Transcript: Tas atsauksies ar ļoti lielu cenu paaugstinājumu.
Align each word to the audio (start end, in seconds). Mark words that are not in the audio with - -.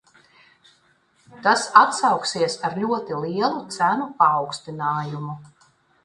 Tas 1.47 1.65
atsauksies 1.81 2.55
ar 2.69 2.77
ļoti 2.83 3.19
lielu 3.25 3.59
cenu 3.75 4.07
paaugstinājumu. 4.23 5.37